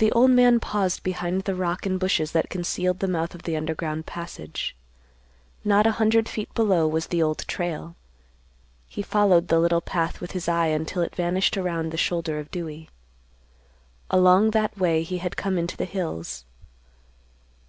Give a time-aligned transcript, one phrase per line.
[0.00, 3.54] The old man paused behind the rock and bushes that concealed the mouth of the
[3.56, 4.74] underground passage.
[5.62, 7.94] Not a hundred feet below was the Old Trail;
[8.88, 12.50] he followed the little path with his eye until it vanished around the shoulder of
[12.50, 12.90] Dewey.
[14.10, 16.44] Along that way he had come into the hills.